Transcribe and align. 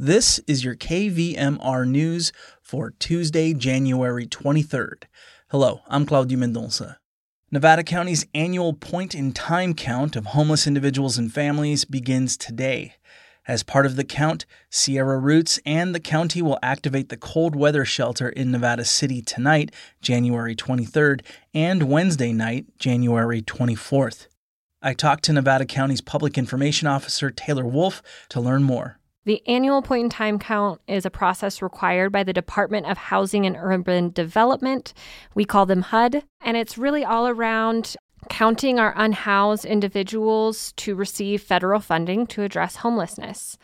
This 0.00 0.38
is 0.46 0.62
your 0.62 0.76
KVMR 0.76 1.84
news 1.84 2.30
for 2.62 2.92
Tuesday, 3.00 3.52
January 3.52 4.28
23rd. 4.28 5.02
Hello, 5.50 5.80
I'm 5.88 6.06
Claudio 6.06 6.38
Mendonça. 6.38 6.98
Nevada 7.50 7.82
County's 7.82 8.24
annual 8.32 8.74
point 8.74 9.12
in 9.12 9.32
time 9.32 9.74
count 9.74 10.14
of 10.14 10.26
homeless 10.26 10.68
individuals 10.68 11.18
and 11.18 11.34
families 11.34 11.84
begins 11.84 12.36
today. 12.36 12.94
As 13.48 13.64
part 13.64 13.86
of 13.86 13.96
the 13.96 14.04
count, 14.04 14.46
Sierra 14.70 15.18
Roots 15.18 15.58
and 15.66 15.92
the 15.92 15.98
county 15.98 16.42
will 16.42 16.60
activate 16.62 17.08
the 17.08 17.16
cold 17.16 17.56
weather 17.56 17.84
shelter 17.84 18.28
in 18.28 18.52
Nevada 18.52 18.84
City 18.84 19.20
tonight, 19.20 19.74
January 20.00 20.54
23rd, 20.54 21.22
and 21.52 21.90
Wednesday 21.90 22.32
night, 22.32 22.66
January 22.78 23.42
24th. 23.42 24.28
I 24.80 24.94
talked 24.94 25.24
to 25.24 25.32
Nevada 25.32 25.66
County's 25.66 26.00
Public 26.00 26.38
Information 26.38 26.86
Officer, 26.86 27.32
Taylor 27.32 27.66
Wolf, 27.66 28.00
to 28.28 28.40
learn 28.40 28.62
more. 28.62 28.97
The 29.24 29.42
annual 29.46 29.82
point 29.82 30.04
in 30.04 30.10
time 30.10 30.38
count 30.38 30.80
is 30.88 31.04
a 31.04 31.10
process 31.10 31.60
required 31.60 32.12
by 32.12 32.22
the 32.22 32.32
Department 32.32 32.86
of 32.86 32.96
Housing 32.96 33.44
and 33.44 33.56
Urban 33.58 34.10
Development. 34.10 34.94
We 35.34 35.44
call 35.44 35.66
them 35.66 35.82
HUD, 35.82 36.24
and 36.40 36.56
it's 36.56 36.78
really 36.78 37.04
all 37.04 37.28
around 37.28 37.96
counting 38.28 38.78
our 38.78 38.94
unhoused 38.96 39.64
individuals 39.64 40.72
to 40.76 40.94
receive 40.94 41.42
federal 41.42 41.80
funding 41.80 42.26
to 42.28 42.42
address 42.42 42.76
homelessness. 42.76 43.58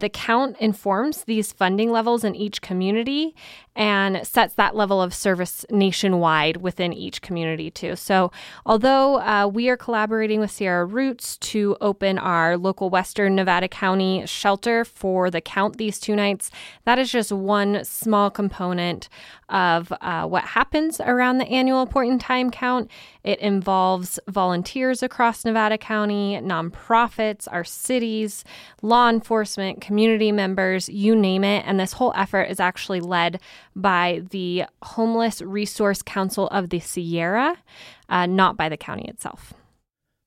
The 0.00 0.08
count 0.08 0.56
informs 0.58 1.24
these 1.24 1.52
funding 1.52 1.90
levels 1.90 2.24
in 2.24 2.34
each 2.34 2.62
community 2.62 3.34
and 3.76 4.26
sets 4.26 4.54
that 4.54 4.74
level 4.74 5.00
of 5.00 5.14
service 5.14 5.64
nationwide 5.70 6.56
within 6.58 6.92
each 6.92 7.22
community, 7.22 7.70
too. 7.70 7.96
So, 7.96 8.32
although 8.66 9.20
uh, 9.20 9.46
we 9.46 9.68
are 9.68 9.76
collaborating 9.76 10.40
with 10.40 10.50
Sierra 10.50 10.84
Roots 10.84 11.36
to 11.38 11.76
open 11.80 12.18
our 12.18 12.56
local 12.56 12.90
Western 12.90 13.36
Nevada 13.36 13.68
County 13.68 14.26
shelter 14.26 14.84
for 14.84 15.30
the 15.30 15.40
count 15.40 15.76
these 15.76 16.00
two 16.00 16.16
nights, 16.16 16.50
that 16.84 16.98
is 16.98 17.12
just 17.12 17.30
one 17.30 17.84
small 17.84 18.30
component 18.30 19.08
of 19.48 19.92
uh, 20.00 20.26
what 20.26 20.44
happens 20.44 21.00
around 21.00 21.38
the 21.38 21.48
annual 21.48 21.86
point 21.86 22.12
in 22.12 22.18
time 22.18 22.50
count. 22.50 22.90
It 23.22 23.38
involves 23.40 24.18
volunteers 24.28 25.02
across 25.02 25.44
Nevada 25.44 25.78
County, 25.78 26.38
nonprofits, 26.42 27.46
our 27.50 27.64
cities, 27.64 28.44
law 28.82 29.08
enforcement, 29.08 29.80
community 29.90 30.30
members, 30.30 30.88
you 30.88 31.16
name 31.16 31.42
it. 31.42 31.64
And 31.66 31.80
this 31.80 31.92
whole 31.92 32.12
effort 32.14 32.44
is 32.44 32.60
actually 32.60 33.00
led 33.00 33.40
by 33.74 34.22
the 34.30 34.66
Homeless 34.84 35.42
Resource 35.42 36.00
Council 36.00 36.46
of 36.50 36.70
the 36.70 36.78
Sierra, 36.78 37.56
uh, 38.08 38.26
not 38.26 38.56
by 38.56 38.68
the 38.68 38.76
county 38.76 39.08
itself. 39.08 39.52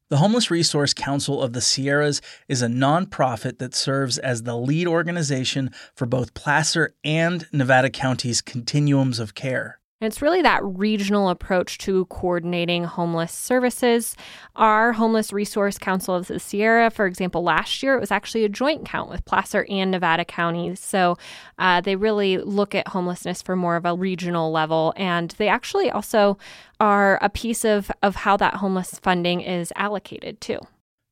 The 0.09 0.17
Homeless 0.17 0.51
Resource 0.51 0.93
Council 0.93 1.41
of 1.41 1.53
the 1.53 1.61
Sierras 1.61 2.21
is 2.49 2.61
a 2.61 2.67
nonprofit 2.67 3.59
that 3.59 3.73
serves 3.73 4.17
as 4.17 4.43
the 4.43 4.57
lead 4.57 4.85
organization 4.85 5.71
for 5.95 6.05
both 6.05 6.33
Placer 6.33 6.93
and 7.05 7.47
Nevada 7.53 7.89
County's 7.89 8.41
continuums 8.41 9.17
of 9.17 9.33
care. 9.33 9.79
And 10.03 10.11
it's 10.11 10.21
really 10.21 10.41
that 10.41 10.59
regional 10.65 11.29
approach 11.29 11.77
to 11.77 12.03
coordinating 12.07 12.83
homeless 12.83 13.31
services. 13.31 14.17
Our 14.57 14.91
Homeless 14.91 15.31
Resource 15.31 15.77
Council 15.77 16.13
of 16.13 16.27
the 16.27 16.41
Sierra, 16.41 16.91
for 16.91 17.05
example, 17.05 17.41
last 17.41 17.81
year 17.81 17.95
it 17.95 18.01
was 18.01 18.11
actually 18.11 18.43
a 18.43 18.49
joint 18.49 18.83
count 18.83 19.09
with 19.09 19.23
Placer 19.23 19.65
and 19.69 19.91
Nevada 19.91 20.25
counties. 20.25 20.81
So 20.81 21.17
uh, 21.57 21.79
they 21.79 21.95
really 21.95 22.37
look 22.37 22.75
at 22.75 22.89
homelessness 22.89 23.41
for 23.41 23.55
more 23.55 23.77
of 23.77 23.85
a 23.85 23.95
regional 23.95 24.51
level. 24.51 24.93
And 24.97 25.31
they 25.37 25.47
actually 25.47 25.89
also 25.89 26.37
are 26.81 27.17
a 27.21 27.29
piece 27.29 27.63
of, 27.63 27.89
of 28.01 28.17
how 28.17 28.35
that 28.35 28.55
homeless 28.55 28.99
funding 28.99 29.39
is 29.39 29.71
allocated 29.77 30.41
too. 30.41 30.59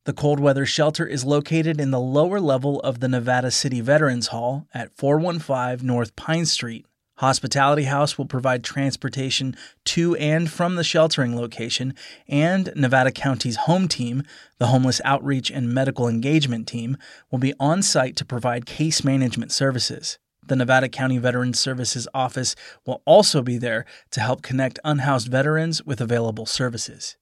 The 0.04 0.12
cold 0.12 0.38
weather 0.38 0.66
shelter 0.66 1.06
is 1.06 1.24
located 1.24 1.80
in 1.80 1.92
the 1.92 2.00
lower 2.00 2.40
level 2.40 2.78
of 2.80 3.00
the 3.00 3.08
Nevada 3.08 3.52
City 3.52 3.80
Veterans 3.80 4.26
Hall 4.26 4.66
at 4.74 4.94
415 4.94 5.86
North 5.86 6.14
Pine 6.14 6.44
Street. 6.44 6.84
Hospitality 7.16 7.84
House 7.84 8.16
will 8.16 8.26
provide 8.26 8.64
transportation 8.64 9.54
to 9.84 10.16
and 10.16 10.50
from 10.50 10.76
the 10.76 10.84
sheltering 10.84 11.36
location, 11.36 11.94
and 12.26 12.72
Nevada 12.74 13.12
County's 13.12 13.56
home 13.56 13.86
team, 13.86 14.22
the 14.58 14.68
Homeless 14.68 15.00
Outreach 15.04 15.50
and 15.50 15.72
Medical 15.72 16.08
Engagement 16.08 16.66
Team, 16.66 16.96
will 17.30 17.38
be 17.38 17.54
on 17.60 17.82
site 17.82 18.16
to 18.16 18.24
provide 18.24 18.66
case 18.66 19.04
management 19.04 19.52
services. 19.52 20.18
The 20.44 20.56
Nevada 20.56 20.88
County 20.88 21.18
Veterans 21.18 21.60
Services 21.60 22.08
Office 22.12 22.56
will 22.84 23.02
also 23.04 23.42
be 23.42 23.58
there 23.58 23.84
to 24.10 24.20
help 24.20 24.42
connect 24.42 24.80
unhoused 24.84 25.28
veterans 25.28 25.84
with 25.84 26.00
available 26.00 26.46
services 26.46 27.16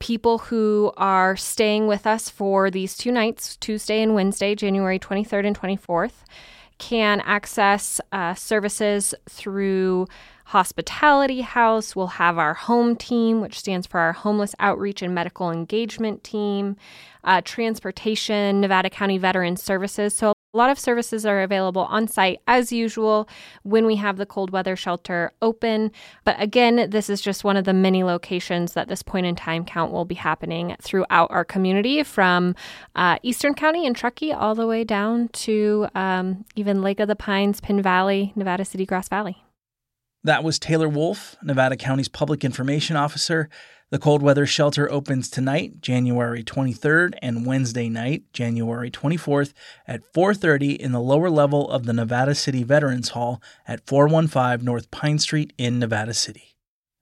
people 0.00 0.38
who 0.38 0.92
are 0.96 1.36
staying 1.36 1.86
with 1.86 2.06
us 2.06 2.28
for 2.28 2.70
these 2.70 2.96
two 2.96 3.10
nights, 3.10 3.56
Tuesday 3.56 4.02
and 4.02 4.14
Wednesday, 4.14 4.54
January 4.54 4.98
23rd 4.98 5.46
and 5.46 5.58
24th 5.58 6.24
can 6.78 7.20
access 7.20 8.00
uh, 8.12 8.34
services 8.34 9.14
through 9.28 10.06
Hospitality 10.46 11.40
House. 11.40 11.96
We'll 11.96 12.06
have 12.08 12.36
our 12.36 12.54
home 12.54 12.96
team, 12.96 13.40
which 13.40 13.58
stands 13.58 13.86
for 13.86 13.98
our 14.00 14.12
Homeless 14.12 14.54
Outreach 14.60 15.00
and 15.00 15.14
Medical 15.14 15.50
Engagement 15.50 16.22
Team, 16.22 16.76
uh, 17.24 17.40
Transportation, 17.42 18.60
Nevada 18.60 18.90
County 18.90 19.16
Veteran 19.16 19.56
Services. 19.56 20.14
So 20.14 20.33
a 20.54 20.56
lot 20.56 20.70
of 20.70 20.78
services 20.78 21.26
are 21.26 21.42
available 21.42 21.82
on 21.82 22.06
site 22.06 22.40
as 22.46 22.72
usual 22.72 23.28
when 23.64 23.84
we 23.86 23.96
have 23.96 24.16
the 24.16 24.26
cold 24.26 24.50
weather 24.50 24.76
shelter 24.76 25.32
open. 25.42 25.90
But 26.24 26.40
again, 26.40 26.90
this 26.90 27.10
is 27.10 27.20
just 27.20 27.42
one 27.42 27.56
of 27.56 27.64
the 27.64 27.72
many 27.72 28.04
locations 28.04 28.74
that 28.74 28.86
this 28.86 29.02
point 29.02 29.26
in 29.26 29.34
time 29.34 29.64
count 29.64 29.92
will 29.92 30.04
be 30.04 30.14
happening 30.14 30.76
throughout 30.80 31.30
our 31.30 31.44
community 31.44 32.04
from 32.04 32.54
uh, 32.94 33.18
Eastern 33.22 33.54
County 33.54 33.86
and 33.86 33.96
Truckee 33.96 34.32
all 34.32 34.54
the 34.54 34.66
way 34.66 34.84
down 34.84 35.28
to 35.28 35.88
um, 35.94 36.44
even 36.54 36.82
Lake 36.82 37.00
of 37.00 37.08
the 37.08 37.16
Pines, 37.16 37.60
Penn 37.60 37.82
Valley, 37.82 38.32
Nevada 38.36 38.64
City, 38.64 38.86
Grass 38.86 39.08
Valley. 39.08 39.43
That 40.24 40.42
was 40.42 40.58
Taylor 40.58 40.88
Wolf, 40.88 41.36
Nevada 41.42 41.76
County's 41.76 42.08
Public 42.08 42.44
Information 42.44 42.96
Officer. 42.96 43.50
The 43.90 43.98
cold 43.98 44.22
weather 44.22 44.46
shelter 44.46 44.90
opens 44.90 45.28
tonight, 45.28 45.82
January 45.82 46.42
23rd, 46.42 47.12
and 47.20 47.44
Wednesday 47.44 47.90
night, 47.90 48.24
January 48.32 48.90
24th, 48.90 49.52
at 49.86 50.00
4:30 50.14 50.80
in 50.80 50.92
the 50.92 51.00
lower 51.00 51.28
level 51.28 51.70
of 51.70 51.84
the 51.84 51.92
Nevada 51.92 52.34
City 52.34 52.62
Veterans 52.62 53.10
Hall 53.10 53.42
at 53.68 53.86
415 53.86 54.64
North 54.64 54.90
Pine 54.90 55.18
Street 55.18 55.52
in 55.58 55.78
Nevada 55.78 56.14
City. 56.14 56.56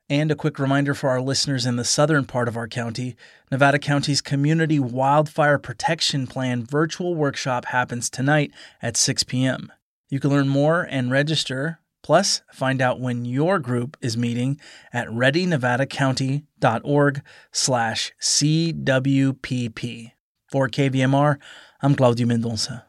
And 0.08 0.32
a 0.32 0.36
quick 0.36 0.58
reminder 0.58 0.92
for 0.92 1.08
our 1.08 1.20
listeners 1.20 1.64
in 1.64 1.76
the 1.76 1.84
southern 1.84 2.24
part 2.24 2.48
of 2.48 2.56
our 2.56 2.66
county 2.66 3.14
Nevada 3.52 3.78
County's 3.78 4.20
Community 4.20 4.80
Wildfire 4.80 5.58
Protection 5.58 6.26
Plan 6.26 6.66
virtual 6.66 7.14
workshop 7.14 7.66
happens 7.66 8.10
tonight 8.10 8.50
at 8.82 8.96
6 8.96 9.22
p.m. 9.22 9.70
You 10.10 10.18
can 10.18 10.30
learn 10.30 10.48
more 10.48 10.82
and 10.82 11.12
register 11.12 11.78
Plus, 12.02 12.42
find 12.52 12.82
out 12.82 13.00
when 13.00 13.24
your 13.24 13.58
group 13.58 13.96
is 14.00 14.16
meeting 14.16 14.60
at 14.92 15.08
readynevadacounty.org 15.08 17.22
slash 17.52 18.12
CWPP. 18.20 20.12
For 20.50 20.68
KVMR, 20.68 21.38
I'm 21.80 21.94
Claudio 21.94 22.26
Mendonça. 22.26 22.82